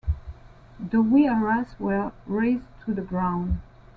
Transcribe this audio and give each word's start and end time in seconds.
The 0.79 0.99
Viharas 1.03 1.75
were 1.79 2.11
razed 2.25 2.63
to 2.87 2.93
the 2.95 3.03
ground. 3.03 3.59